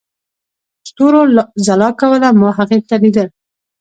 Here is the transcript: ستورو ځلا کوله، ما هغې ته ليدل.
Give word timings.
ستورو 0.89 1.21
ځلا 1.65 1.89
کوله، 1.99 2.29
ما 2.39 2.49
هغې 2.57 2.79
ته 2.89 2.95
ليدل. 3.01 3.27